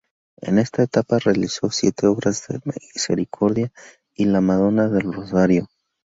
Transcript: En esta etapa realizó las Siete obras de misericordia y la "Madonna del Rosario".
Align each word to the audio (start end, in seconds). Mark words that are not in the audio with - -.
En 0.37 0.57
esta 0.57 0.81
etapa 0.81 1.19
realizó 1.19 1.67
las 1.67 1.75
Siete 1.75 2.07
obras 2.07 2.47
de 2.47 2.59
misericordia 2.65 3.71
y 4.15 4.25
la 4.25 4.41
"Madonna 4.41 4.87
del 4.89 5.13
Rosario". 5.13 5.67